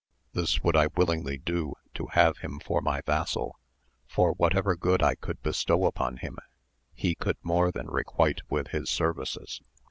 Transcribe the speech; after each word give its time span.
This 0.33 0.63
would 0.63 0.75
I 0.75 0.87
willingly 0.97 1.37
do 1.37 1.73
to 1.93 2.07
have 2.13 2.39
him 2.39 2.59
for 2.59 2.81
my 2.81 3.01
vassal, 3.05 3.59
for 4.07 4.31
whatever 4.31 4.75
good 4.75 5.03
I 5.03 5.13
could 5.13 5.39
bestow 5.43 5.85
upon 5.85 6.17
him 6.17 6.39
he 6.95 7.13
could 7.13 7.37
more 7.43 7.71
than 7.71 7.85
requite 7.85 8.41
with 8.49 8.69
his 8.69 8.89
services. 8.89 9.61